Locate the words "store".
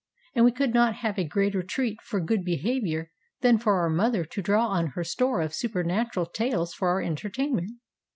5.03-5.41